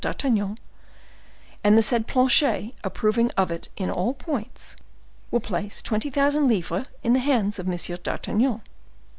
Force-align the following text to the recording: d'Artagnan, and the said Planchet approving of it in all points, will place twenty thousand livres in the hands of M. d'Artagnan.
d'Artagnan, 0.01 0.57
and 1.63 1.77
the 1.77 1.83
said 1.83 2.07
Planchet 2.07 2.73
approving 2.83 3.29
of 3.37 3.51
it 3.51 3.69
in 3.77 3.91
all 3.91 4.15
points, 4.15 4.75
will 5.29 5.39
place 5.39 5.79
twenty 5.79 6.09
thousand 6.09 6.47
livres 6.47 6.87
in 7.03 7.13
the 7.13 7.19
hands 7.19 7.59
of 7.59 7.67
M. 7.69 7.77
d'Artagnan. 8.01 8.63